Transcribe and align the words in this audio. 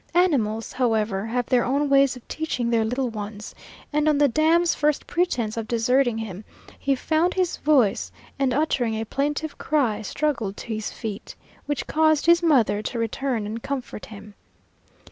Animals, 0.15 0.73
however, 0.73 1.27
have 1.27 1.45
their 1.45 1.63
own 1.63 1.87
ways 1.87 2.15
of 2.15 2.27
teaching 2.27 2.71
their 2.71 2.83
little 2.83 3.11
ones, 3.11 3.53
and 3.93 4.09
on 4.09 4.17
the 4.17 4.27
dam's 4.27 4.73
first 4.73 5.05
pretense 5.05 5.57
of 5.57 5.67
deserting 5.67 6.17
him 6.17 6.43
he 6.79 6.95
found 6.95 7.35
his 7.35 7.57
voice, 7.57 8.11
and 8.39 8.51
uttering 8.51 8.95
a 8.99 9.05
plaintive 9.05 9.59
cry, 9.59 10.01
struggled 10.01 10.57
to 10.57 10.73
his 10.73 10.89
feet, 10.91 11.35
which 11.67 11.85
caused 11.85 12.25
his 12.25 12.41
mother 12.41 12.81
to 12.81 12.97
return 12.97 13.45
and 13.45 13.61
comfort 13.61 14.07
him. 14.07 14.33